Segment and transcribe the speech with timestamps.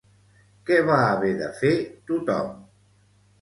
[0.69, 1.75] Què va haver de fer
[2.09, 2.51] tothom?